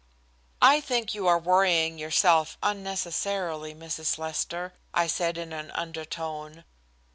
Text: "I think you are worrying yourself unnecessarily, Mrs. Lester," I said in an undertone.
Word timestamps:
"I 0.63 0.81
think 0.81 1.13
you 1.13 1.27
are 1.27 1.37
worrying 1.37 1.99
yourself 1.99 2.57
unnecessarily, 2.63 3.75
Mrs. 3.75 4.17
Lester," 4.17 4.73
I 4.95 5.05
said 5.05 5.37
in 5.37 5.53
an 5.53 5.69
undertone. 5.75 6.63